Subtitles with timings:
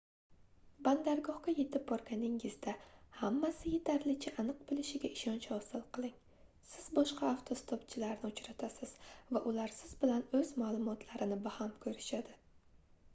[0.85, 2.73] bandargohga yetib borganingizda
[3.17, 6.17] hammasi yetarlicha aniq boʻlishiga ishonch hosil qiling
[6.71, 8.97] siz boshqa avtostopchilarni uchratasiz
[9.37, 12.39] va ular siz bilan oʻz maʼlumotlarini baham koʻrishadi